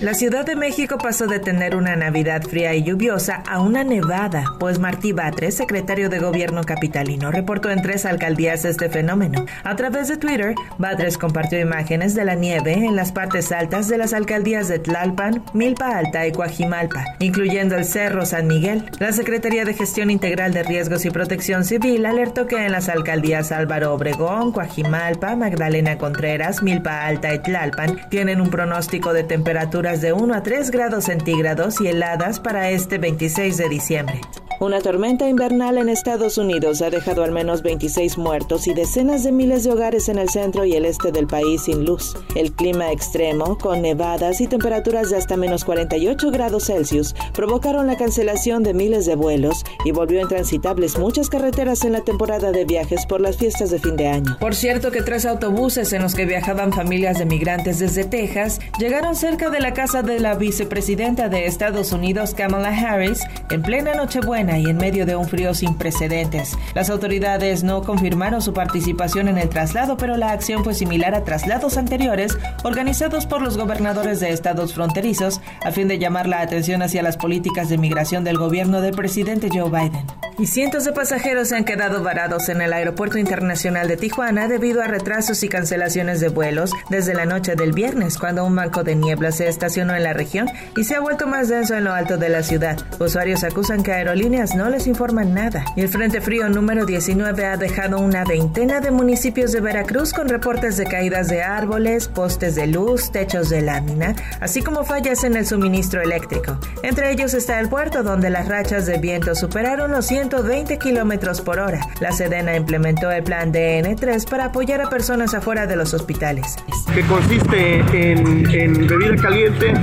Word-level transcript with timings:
La 0.00 0.12
Ciudad 0.12 0.44
de 0.44 0.56
México 0.56 0.98
pasó 0.98 1.28
de 1.28 1.38
tener 1.38 1.76
una 1.76 1.94
Navidad 1.94 2.42
fría 2.42 2.74
y 2.74 2.82
lluviosa 2.82 3.44
a 3.46 3.60
una 3.60 3.84
nevada, 3.84 4.44
pues 4.58 4.80
Martí 4.80 5.12
Batres, 5.12 5.56
secretario 5.56 6.08
de 6.08 6.18
Gobierno 6.18 6.64
capitalino, 6.64 7.30
reportó 7.30 7.70
en 7.70 7.80
tres 7.80 8.04
alcaldías 8.04 8.64
este 8.64 8.88
fenómeno. 8.88 9.46
A 9.62 9.76
través 9.76 10.08
de 10.08 10.16
Twitter, 10.16 10.56
Batres 10.78 11.16
compartió 11.16 11.60
imágenes 11.60 12.16
de 12.16 12.24
la 12.24 12.34
nieve 12.34 12.72
en 12.72 12.96
las 12.96 13.12
partes 13.12 13.52
altas 13.52 13.86
de 13.86 13.96
las 13.96 14.12
alcaldías 14.12 14.66
de 14.66 14.80
Tlalpan, 14.80 15.44
Milpa 15.52 15.96
Alta 15.96 16.26
y 16.26 16.32
Coajimalpa, 16.32 17.04
incluyendo 17.20 17.76
el 17.76 17.84
Cerro 17.84 18.26
San 18.26 18.48
Miguel. 18.48 18.90
La 18.98 19.12
Secretaría 19.12 19.64
de 19.64 19.74
Gestión 19.74 20.10
Integral 20.10 20.52
de 20.52 20.64
Riesgos 20.64 21.04
y 21.04 21.10
Protección 21.10 21.64
Civil 21.64 22.04
alertó 22.04 22.48
que 22.48 22.66
en 22.66 22.72
las 22.72 22.88
alcaldías 22.88 23.52
Álvaro 23.52 23.94
Obregón, 23.94 24.50
Coajimalpa, 24.50 25.36
Magdalena 25.36 25.98
Contreras, 25.98 26.64
Milpa 26.64 27.06
Alta 27.06 27.32
y 27.32 27.38
Tlalpan 27.38 28.00
tienen 28.10 28.40
un 28.40 28.50
pronóstico 28.50 29.12
de 29.12 29.22
temperatura 29.22 29.83
de 29.84 30.14
1 30.14 30.34
a 30.34 30.42
3 30.42 30.70
grados 30.70 31.04
centígrados 31.04 31.80
y 31.80 31.88
heladas 31.88 32.40
para 32.40 32.70
este 32.70 32.96
26 32.98 33.58
de 33.58 33.68
diciembre. 33.68 34.20
Una 34.60 34.80
tormenta 34.80 35.28
invernal 35.28 35.78
en 35.78 35.88
Estados 35.88 36.38
Unidos 36.38 36.80
ha 36.80 36.88
dejado 36.88 37.24
al 37.24 37.32
menos 37.32 37.62
26 37.62 38.18
muertos 38.18 38.68
y 38.68 38.74
decenas 38.74 39.24
de 39.24 39.32
miles 39.32 39.64
de 39.64 39.72
hogares 39.72 40.08
en 40.08 40.16
el 40.16 40.28
centro 40.28 40.64
y 40.64 40.74
el 40.74 40.84
este 40.84 41.10
del 41.10 41.26
país 41.26 41.64
sin 41.64 41.84
luz. 41.84 42.16
El 42.36 42.52
clima 42.52 42.92
extremo, 42.92 43.58
con 43.58 43.82
nevadas 43.82 44.40
y 44.40 44.46
temperaturas 44.46 45.10
de 45.10 45.16
hasta 45.16 45.36
menos 45.36 45.64
48 45.64 46.30
grados 46.30 46.66
Celsius, 46.66 47.16
provocaron 47.34 47.88
la 47.88 47.96
cancelación 47.96 48.62
de 48.62 48.74
miles 48.74 49.06
de 49.06 49.16
vuelos 49.16 49.64
y 49.84 49.90
volvió 49.90 50.20
intransitables 50.20 50.98
muchas 50.98 51.28
carreteras 51.28 51.84
en 51.84 51.92
la 51.92 52.02
temporada 52.02 52.52
de 52.52 52.64
viajes 52.64 53.06
por 53.06 53.20
las 53.20 53.36
fiestas 53.36 53.70
de 53.70 53.80
fin 53.80 53.96
de 53.96 54.06
año. 54.06 54.36
Por 54.38 54.54
cierto 54.54 54.92
que 54.92 55.02
tres 55.02 55.26
autobuses 55.26 55.92
en 55.92 56.02
los 56.02 56.14
que 56.14 56.26
viajaban 56.26 56.72
familias 56.72 57.18
de 57.18 57.26
migrantes 57.26 57.80
desde 57.80 58.04
Texas 58.04 58.60
llegaron 58.78 59.16
cerca 59.16 59.50
de 59.50 59.60
la 59.60 59.74
casa 59.74 60.02
de 60.02 60.20
la 60.20 60.36
vicepresidenta 60.36 61.28
de 61.28 61.46
Estados 61.46 61.90
Unidos, 61.92 62.34
Kamala 62.34 62.68
Harris, 62.68 63.20
en 63.50 63.60
plena 63.60 63.94
Nochebuena 63.94 64.43
y 64.50 64.68
en 64.68 64.76
medio 64.76 65.06
de 65.06 65.16
un 65.16 65.26
frío 65.26 65.54
sin 65.54 65.74
precedentes. 65.74 66.56
Las 66.74 66.90
autoridades 66.90 67.64
no 67.64 67.82
confirmaron 67.82 68.42
su 68.42 68.52
participación 68.52 69.28
en 69.28 69.38
el 69.38 69.48
traslado, 69.48 69.96
pero 69.96 70.16
la 70.16 70.30
acción 70.30 70.62
fue 70.64 70.74
similar 70.74 71.14
a 71.14 71.24
traslados 71.24 71.76
anteriores 71.76 72.36
organizados 72.62 73.26
por 73.26 73.42
los 73.42 73.56
gobernadores 73.56 74.20
de 74.20 74.30
estados 74.30 74.74
fronterizos 74.74 75.40
a 75.64 75.70
fin 75.70 75.88
de 75.88 75.98
llamar 75.98 76.28
la 76.28 76.40
atención 76.40 76.82
hacia 76.82 77.02
las 77.02 77.16
políticas 77.16 77.68
de 77.68 77.78
migración 77.78 78.24
del 78.24 78.38
gobierno 78.38 78.80
del 78.80 78.94
presidente 78.94 79.48
Joe 79.52 79.70
Biden. 79.70 80.23
Y 80.36 80.46
cientos 80.46 80.84
de 80.84 80.92
pasajeros 80.92 81.48
se 81.48 81.56
han 81.56 81.64
quedado 81.64 82.02
varados 82.02 82.48
en 82.48 82.60
el 82.60 82.72
aeropuerto 82.72 83.18
internacional 83.18 83.86
de 83.86 83.96
Tijuana 83.96 84.48
debido 84.48 84.82
a 84.82 84.88
retrasos 84.88 85.44
y 85.44 85.48
cancelaciones 85.48 86.18
de 86.18 86.28
vuelos 86.28 86.72
desde 86.90 87.14
la 87.14 87.24
noche 87.24 87.54
del 87.54 87.70
viernes, 87.70 88.18
cuando 88.18 88.44
un 88.44 88.56
banco 88.56 88.82
de 88.82 88.96
niebla 88.96 89.30
se 89.30 89.46
estacionó 89.46 89.94
en 89.94 90.02
la 90.02 90.12
región 90.12 90.48
y 90.76 90.82
se 90.82 90.96
ha 90.96 91.00
vuelto 91.00 91.28
más 91.28 91.48
denso 91.48 91.76
en 91.76 91.84
lo 91.84 91.92
alto 91.92 92.16
de 92.16 92.30
la 92.30 92.42
ciudad. 92.42 92.76
Usuarios 92.98 93.44
acusan 93.44 93.84
que 93.84 93.92
aerolíneas 93.92 94.56
no 94.56 94.68
les 94.70 94.88
informan 94.88 95.34
nada. 95.34 95.64
Y 95.76 95.82
el 95.82 95.88
Frente 95.88 96.20
Frío 96.20 96.48
número 96.48 96.84
19 96.84 97.46
ha 97.46 97.56
dejado 97.56 98.00
una 98.00 98.24
veintena 98.24 98.80
de 98.80 98.90
municipios 98.90 99.52
de 99.52 99.60
Veracruz 99.60 100.12
con 100.12 100.28
reportes 100.28 100.76
de 100.76 100.86
caídas 100.86 101.28
de 101.28 101.44
árboles, 101.44 102.08
postes 102.08 102.56
de 102.56 102.66
luz, 102.66 103.12
techos 103.12 103.50
de 103.50 103.62
lámina, 103.62 104.16
así 104.40 104.62
como 104.62 104.82
fallas 104.82 105.22
en 105.22 105.36
el 105.36 105.46
suministro 105.46 106.02
eléctrico. 106.02 106.58
Entre 106.82 107.12
ellos 107.12 107.34
está 107.34 107.60
el 107.60 107.68
puerto, 107.68 108.02
donde 108.02 108.30
las 108.30 108.48
rachas 108.48 108.86
de 108.86 108.98
viento 108.98 109.36
superaron 109.36 109.92
los 109.92 110.06
120 110.24 110.78
kilómetros 110.78 111.42
por 111.42 111.58
hora. 111.58 111.80
La 112.00 112.10
Sedena 112.10 112.56
implementó 112.56 113.10
el 113.10 113.22
plan 113.22 113.52
DN3 113.52 114.26
para 114.26 114.46
apoyar 114.46 114.80
a 114.80 114.88
personas 114.88 115.34
afuera 115.34 115.66
de 115.66 115.76
los 115.76 115.92
hospitales. 115.92 116.56
Que 116.94 117.02
consiste 117.02 117.80
en, 117.92 118.48
en 118.50 118.86
bebida 118.86 119.16
caliente, 119.16 119.74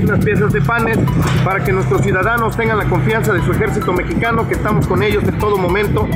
unas 0.00 0.24
piezas 0.24 0.52
de 0.52 0.60
panes, 0.60 0.98
para 1.44 1.64
que 1.64 1.72
nuestros 1.72 2.02
ciudadanos 2.02 2.56
tengan 2.56 2.78
la 2.78 2.84
confianza 2.84 3.32
de 3.32 3.44
su 3.44 3.50
ejército 3.50 3.92
mexicano, 3.92 4.46
que 4.46 4.54
estamos 4.54 4.86
con 4.86 5.02
ellos 5.02 5.24
en 5.24 5.36
todo 5.36 5.58
momento 5.58 6.06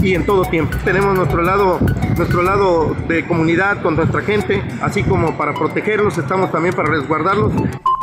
y 0.00 0.14
en 0.14 0.24
todo 0.24 0.46
tiempo. 0.46 0.78
Tenemos 0.82 1.14
nuestro 1.14 1.42
lado, 1.42 1.80
nuestro 2.16 2.42
lado 2.42 2.96
de 3.08 3.26
comunidad 3.26 3.82
con 3.82 3.96
nuestra 3.96 4.22
gente, 4.22 4.62
así 4.80 5.02
como 5.02 5.36
para 5.36 5.52
protegerlos, 5.52 6.16
estamos 6.16 6.50
también 6.50 6.74
para 6.74 6.88
resguardarlos. 6.88 7.52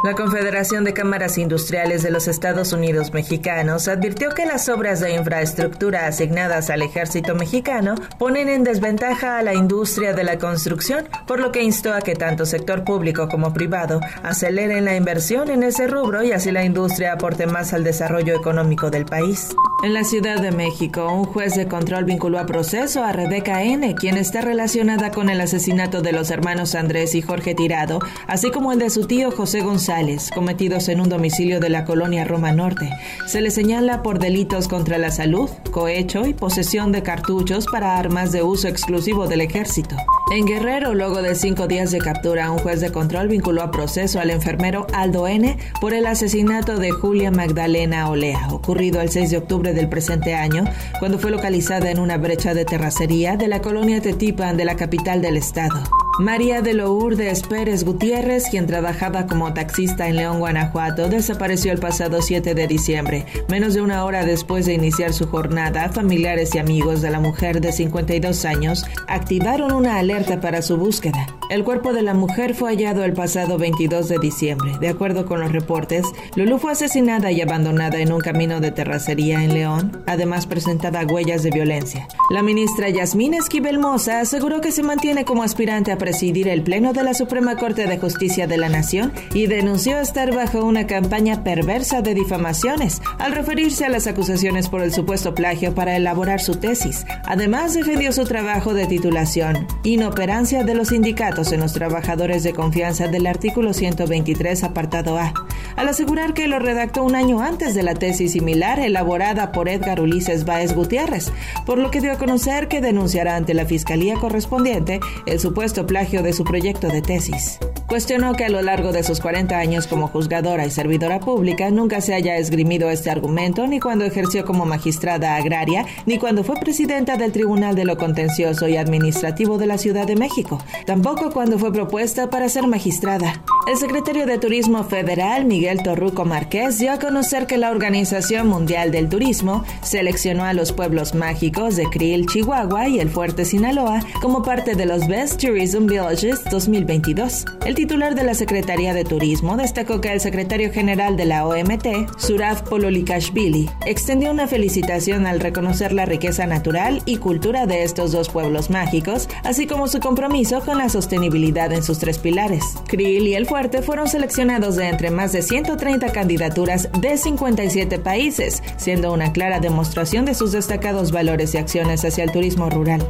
La 0.06 0.14
Confederación 0.14 0.84
de 0.84 0.94
Cámaras 0.94 1.40
Industriales 1.40 2.04
de 2.04 2.12
los 2.12 2.28
Estados 2.28 2.74
Unidos 2.74 3.12
Mexicanos 3.12 3.88
advirtió 3.88 4.30
que 4.30 4.46
las 4.46 4.70
obras 4.70 5.00
de 5.00 5.16
infraestructura 5.16 6.06
asignadas 6.06 6.70
al 6.70 6.84
ejército 6.84 7.34
mexicano 7.34 7.96
ponen 8.20 8.48
en 8.48 8.64
desventaja 8.64 9.40
a 9.40 9.42
la 9.42 9.56
industria 9.56 10.14
de 10.14 10.24
la 10.24 10.38
construcción, 10.38 11.10
por 11.26 11.40
lo 11.40 11.52
que 11.52 11.64
instó 11.64 11.92
a 11.92 12.02
que 12.02 12.14
tanto 12.14 12.46
sector 12.46 12.84
público 12.84 13.28
como 13.28 13.52
privado 13.52 14.00
aceleren 14.22 14.86
la 14.86 14.96
inversión 14.96 15.50
en 15.50 15.64
ese 15.64 15.88
rubro 15.88 16.22
y 16.22 16.34
así 16.34 16.52
la 16.52 16.64
industria 16.64 17.14
aporte 17.14 17.48
más 17.48 17.74
al 17.74 17.84
desarrollo 17.84 18.36
económico 18.36 18.92
del 18.92 19.06
país. 19.06 19.56
En 19.84 19.96
la 19.96 20.04
Ciudad 20.04 20.40
de 20.40 20.52
México, 20.52 21.12
un 21.12 21.26
juez 21.26 21.56
de 21.56 21.68
control 21.68 22.06
vinculó 22.06 22.38
a 22.38 22.46
proceso 22.46 23.04
a 23.04 23.12
Rebeca 23.12 23.64
N., 23.64 23.96
quien 23.96 24.18
está 24.18 24.42
relacionada 24.42 25.10
con 25.10 25.30
el 25.30 25.42
asesinato 25.42 26.02
de 26.02 26.12
los 26.12 26.30
hermanos 26.30 26.76
Andrés 26.76 27.16
y 27.16 27.24
Jorge 27.24 27.56
Tirado, 27.56 28.00
así 28.28 28.52
como 28.52 28.72
el 28.72 28.80
de 28.80 28.92
su 28.92 29.08
tío 29.08 29.32
José 29.32 29.62
González, 29.62 29.95
cometidos 30.34 30.90
en 30.90 31.00
un 31.00 31.08
domicilio 31.08 31.60
de 31.60 31.70
la 31.70 31.86
colonia 31.86 32.26
Roma 32.26 32.52
Norte. 32.52 32.90
Se 33.28 33.40
le 33.40 33.50
señala 33.50 34.04
por 34.04 34.20
delitos 34.20 34.68
contra 34.68 34.98
la 34.98 35.10
salud, 35.10 35.50
cohecho 35.72 36.26
y 36.26 36.34
posesión 36.34 36.92
de 36.92 37.02
cartuchos 37.02 37.66
para 37.66 37.98
armas 37.98 38.32
de 38.32 38.44
uso 38.44 38.68
exclusivo 38.68 39.28
del 39.28 39.42
ejército. 39.42 39.96
En 40.34 40.46
Guerrero, 40.46 40.96
luego 40.96 41.22
de 41.22 41.36
cinco 41.36 41.68
días 41.68 41.92
de 41.92 42.00
captura, 42.00 42.52
un 42.52 42.58
juez 42.58 42.82
de 42.82 42.92
control 42.92 43.30
vinculó 43.30 43.62
a 43.62 43.72
proceso 43.72 44.20
al 44.20 44.32
enfermero 44.32 44.86
Aldo 44.94 45.28
N. 45.28 45.58
por 45.80 45.94
el 45.94 46.08
asesinato 46.08 46.78
de 46.78 46.92
Julia 46.92 47.32
Magdalena 47.32 48.10
Olea, 48.10 48.48
ocurrido 48.52 49.02
el 49.02 49.10
6 49.10 49.32
de 49.32 49.38
octubre 49.38 49.74
del 49.74 49.88
presente 49.88 50.34
año, 50.34 50.66
cuando 51.00 51.20
fue 51.20 51.32
localizada 51.32 51.90
en 51.90 52.00
una 52.00 52.18
brecha 52.18 52.54
de 52.54 52.66
terracería 52.66 53.38
de 53.38 53.48
la 53.48 53.62
colonia 53.62 54.02
Tetipan 54.02 54.58
de 54.58 54.66
la 54.66 54.76
capital 54.76 55.22
del 55.22 55.38
estado. 55.38 56.05
María 56.18 56.62
de 56.62 56.74
Lourdes 56.74 57.44
Pérez 57.44 57.84
Gutiérrez, 57.84 58.46
quien 58.50 58.68
trabajaba 58.68 59.28
como 59.28 59.54
taxista 59.54 60.08
en 60.08 60.16
León, 60.16 60.40
Guanajuato, 60.40 61.10
desapareció 61.10 61.74
el 61.74 61.80
pasado 61.80 62.22
7 62.22 62.56
de 62.56 62.68
diciembre. 62.68 63.26
Menos 63.50 63.74
de 63.74 63.82
una 63.82 64.06
hora 64.06 64.24
después 64.24 64.66
de 64.66 64.76
iniciar 64.76 65.12
su 65.12 65.28
jornada, 65.28 65.90
familiares 65.90 66.56
y 66.56 66.60
amigos 66.60 67.02
de 67.02 67.12
la 67.12 67.20
mujer 67.20 67.60
de 67.60 67.74
52 67.74 68.46
años 68.46 68.86
activaron 69.10 69.74
una 69.74 70.00
alerta 70.00 70.40
para 70.40 70.62
su 70.62 70.78
búsqueda. 70.78 71.28
El 71.50 71.64
cuerpo 71.66 71.92
de 71.92 72.02
la 72.02 72.14
mujer 72.14 72.56
fue 72.56 72.72
hallado 72.72 73.04
el 73.04 73.14
pasado 73.14 73.58
22 73.58 74.08
de 74.08 74.18
diciembre. 74.18 74.72
De 74.80 74.88
acuerdo 74.88 75.26
con 75.26 75.42
los 75.42 75.52
reportes, 75.52 76.06
Lulú 76.36 76.60
fue 76.60 76.72
asesinada 76.72 77.32
y 77.32 77.42
abandonada 77.42 78.00
en 78.00 78.14
un 78.14 78.22
camino 78.22 78.62
de 78.62 78.72
terracería 78.72 79.44
en 79.44 79.54
León. 79.54 80.04
Además, 80.08 80.48
presentaba 80.48 81.06
huellas 81.06 81.44
de 81.44 81.52
violencia. 81.52 82.08
La 82.32 82.42
ministra 82.42 82.90
Yasmín 82.90 83.34
Esquivel 83.34 83.80
Moza 83.80 84.22
aseguró 84.22 84.62
que 84.62 84.72
se 84.72 84.82
mantiene 84.82 85.26
como 85.26 85.44
aspirante 85.44 85.92
a 85.92 85.98
presidir 86.06 86.48
el 86.50 86.62
Pleno 86.62 86.94
de 86.94 87.02
la 87.02 87.16
Suprema 87.16 87.56
Corte 87.56 87.88
de 87.88 87.98
Justicia 87.98 88.46
de 88.46 88.58
la 88.58 88.70
Nación 88.70 89.12
y 89.34 89.48
denunció 89.48 90.00
estar 90.00 90.36
bajo 90.36 90.64
una 90.64 90.86
campaña 90.86 91.44
perversa 91.44 92.04
de 92.04 92.14
difamaciones 92.14 93.02
al 93.18 93.32
referirse 93.32 93.86
a 93.86 93.90
las 93.90 94.06
acusaciones 94.06 94.70
por 94.70 94.84
el 94.84 94.94
supuesto 94.94 95.34
plagio 95.34 95.74
para 95.74 95.96
elaborar 95.96 96.42
su 96.42 96.58
tesis. 96.58 97.08
Además, 97.26 97.74
defendió 97.74 98.12
su 98.12 98.24
trabajo 98.26 98.76
de 98.76 98.86
titulación, 98.86 99.66
inoperancia 99.82 100.64
de 100.64 100.76
los 100.76 100.90
sindicatos 100.90 101.52
en 101.52 101.62
los 101.62 101.74
trabajadores 101.74 102.44
de 102.44 102.54
confianza 102.54 103.08
del 103.08 103.26
artículo 103.26 103.74
123, 103.74 104.64
apartado 104.64 105.18
A, 105.18 105.34
al 105.76 105.90
asegurar 105.90 106.36
que 106.36 106.48
lo 106.48 106.60
redactó 106.60 107.02
un 107.02 107.16
año 107.16 107.42
antes 107.42 107.74
de 107.74 107.82
la 107.82 107.96
tesis 107.96 108.34
similar 108.34 108.80
elaborada 108.80 109.52
por 109.52 109.70
Edgar 109.70 110.02
Ulises 110.02 110.46
Báez 110.46 110.76
Gutiérrez, 110.76 111.32
por 111.66 111.80
lo 111.80 111.90
que 111.90 112.02
dio 112.02 112.12
a 112.12 112.20
conocer 112.20 112.68
que 112.68 112.80
denunciará 112.80 113.38
ante 113.38 113.56
la 113.56 113.66
fiscalía 113.66 114.14
correspondiente 114.14 115.00
el 115.26 115.40
supuesto 115.40 115.88
plagio 115.88 115.95
de 115.96 116.34
su 116.34 116.44
proyecto 116.44 116.90
de 116.90 117.02
tesis. 117.02 117.58
Cuestionó 117.88 118.34
que 118.34 118.44
a 118.44 118.50
lo 118.50 118.62
largo 118.62 118.92
de 118.92 119.02
sus 119.02 119.22
40 119.22 119.58
años 119.58 119.88
como 119.88 120.08
juzgadora 120.08 120.66
y 120.66 120.70
servidora 120.70 121.22
pública 121.22 121.72
nunca 121.72 122.02
se 122.02 122.14
haya 122.14 122.36
esgrimido 122.36 122.90
este 122.90 123.10
argumento 123.10 123.66
ni 123.66 123.80
cuando 123.80 124.04
ejerció 124.04 124.44
como 124.44 124.66
magistrada 124.66 125.38
agraria 125.38 125.86
ni 126.06 126.18
cuando 126.18 126.44
fue 126.44 126.56
presidenta 126.60 127.16
del 127.16 127.32
Tribunal 127.32 127.76
de 127.76 127.86
lo 127.86 127.96
Contencioso 127.96 128.68
y 128.68 128.76
Administrativo 128.76 129.58
de 129.58 129.68
la 129.68 129.78
Ciudad 129.78 130.06
de 130.06 130.18
México, 130.18 130.62
tampoco 130.86 131.32
cuando 131.32 131.58
fue 131.58 131.72
propuesta 131.72 132.30
para 132.30 132.50
ser 132.50 132.68
magistrada. 132.68 133.42
El 133.68 133.78
secretario 133.78 134.28
de 134.28 134.38
Turismo 134.38 134.84
Federal, 134.84 135.46
Miguel 135.46 135.82
Torruco 135.82 136.24
Márquez, 136.24 136.78
dio 136.78 136.92
a 136.92 137.00
conocer 137.00 137.48
que 137.48 137.58
la 137.58 137.72
Organización 137.72 138.48
Mundial 138.48 138.92
del 138.92 139.10
Turismo 139.10 139.64
seleccionó 139.82 140.44
a 140.44 140.54
los 140.54 140.72
pueblos 140.72 141.16
mágicos 141.16 141.76
de 141.76 141.86
Krill, 141.86 142.28
Chihuahua 142.28 142.88
y 142.90 143.00
el 143.00 143.10
Fuerte 143.10 143.44
Sinaloa 143.44 144.02
como 144.22 144.44
parte 144.44 144.76
de 144.76 144.86
los 144.86 145.08
Best 145.08 145.42
Tourism 145.42 145.88
Villages 145.88 146.44
2022. 146.52 147.46
El 147.66 147.74
titular 147.74 148.14
de 148.14 148.24
la 148.24 148.36
Secretaría 148.36 148.94
de 148.94 149.04
Turismo 149.04 149.58
destacó 149.58 150.00
que 150.00 150.14
el 150.14 150.22
secretario 150.22 150.72
general 150.72 151.18
de 151.18 151.26
la 151.26 151.48
OMT, 151.48 152.20
Surav 152.20 152.64
Pololikashvili, 152.66 153.68
extendió 153.88 154.30
una 154.30 154.46
felicitación 154.48 155.26
al 155.26 155.40
reconocer 155.40 155.92
la 155.92 156.06
riqueza 156.06 156.46
natural 156.46 157.02
y 157.08 157.18
cultura 157.18 157.66
de 157.66 157.84
estos 157.84 158.12
dos 158.12 158.30
pueblos 158.30 158.70
mágicos, 158.70 159.28
así 159.44 159.66
como 159.66 159.88
su 159.88 160.00
compromiso 160.00 160.62
con 160.62 160.78
la 160.78 160.90
sostenibilidad 160.90 161.74
en 161.74 161.82
sus 161.82 161.98
tres 161.98 162.20
pilares. 162.20 162.64
Krill 162.86 163.26
y 163.26 163.34
el 163.34 163.48
fueron 163.82 164.10
seleccionados 164.10 164.76
de 164.76 164.90
entre 164.90 165.12
más 165.12 165.32
de 165.32 165.42
130 165.42 166.12
candidaturas 166.12 166.90
de 167.00 167.18
57 167.18 168.00
países, 168.00 168.62
siendo 168.76 169.14
una 169.14 169.32
clara 169.32 169.62
demostración 169.62 170.26
de 170.26 170.36
sus 170.36 170.52
destacados 170.52 171.12
valores 171.12 171.54
y 171.54 171.58
acciones 171.58 172.04
hacia 172.04 172.26
el 172.26 172.32
turismo 172.32 172.70
rural. 172.70 173.08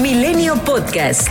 Milenio 0.00 0.56
Podcast. 0.64 1.28